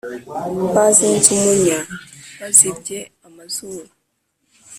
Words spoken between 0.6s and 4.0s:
Bazinze umunya Bazibye amazuru